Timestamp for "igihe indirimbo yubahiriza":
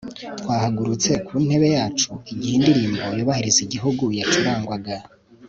2.31-3.59